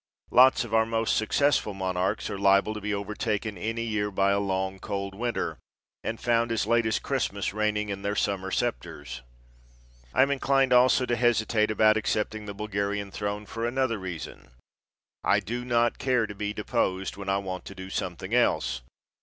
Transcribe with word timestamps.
Lots 0.31 0.63
of 0.63 0.73
our 0.73 0.87
most 0.87 1.15
successful 1.15 1.75
monarchs 1.75 2.27
are 2.31 2.39
liable 2.39 2.73
to 2.73 2.81
be 2.81 2.91
overtaken 2.91 3.55
any 3.55 3.83
year 3.83 4.09
by 4.09 4.31
a 4.31 4.39
long, 4.39 4.79
cold 4.79 5.13
winter 5.13 5.59
and 6.03 6.19
found 6.19 6.51
as 6.51 6.65
late 6.65 6.87
as 6.87 6.97
Christmas 6.97 7.53
reigning 7.53 7.89
in 7.89 8.01
their 8.01 8.15
summer 8.15 8.49
scepters. 8.49 9.21
I 10.11 10.23
am 10.23 10.31
inclined 10.31 10.73
also 10.73 11.05
to 11.05 11.15
hesitate 11.15 11.69
about 11.69 11.97
accepting 11.97 12.47
the 12.47 12.55
Bulgarian 12.55 13.11
throne 13.11 13.45
for 13.45 13.67
another 13.67 13.99
reason 13.99 14.49
I 15.23 15.39
do 15.39 15.63
not 15.63 15.99
care 15.99 16.25
to 16.25 16.33
be 16.33 16.51
deposed 16.51 17.15
when 17.15 17.29
I 17.29 17.37
want 17.37 17.65
to 17.65 17.75
do 17.75 17.91
something 17.91 18.33
else. 18.33 18.81